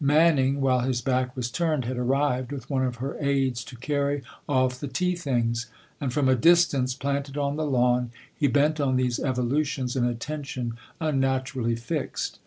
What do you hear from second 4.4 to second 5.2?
off the tea